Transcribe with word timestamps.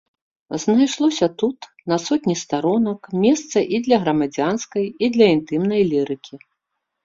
Знайшлося 0.61 1.27
тут, 1.41 1.57
на 1.93 1.97
сотні 2.07 2.35
старонак, 2.43 3.01
месца 3.27 3.59
і 3.77 3.85
для 3.91 3.97
грамадзянскай 4.03 4.85
і 5.03 5.15
для 5.15 5.25
інтымнай 5.39 5.81
лірыкі. 5.95 6.33